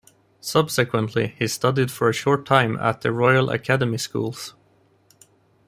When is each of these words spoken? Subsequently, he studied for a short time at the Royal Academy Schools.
Subsequently, 0.39 1.35
he 1.37 1.47
studied 1.47 1.91
for 1.91 2.09
a 2.09 2.13
short 2.13 2.43
time 2.43 2.75
at 2.77 3.01
the 3.01 3.11
Royal 3.11 3.51
Academy 3.51 3.99
Schools. 3.99 4.55